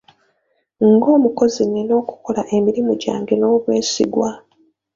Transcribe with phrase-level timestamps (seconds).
[0.93, 4.29] Ng'omukozi nnina okukola emirimu gyange n'obwesigwa.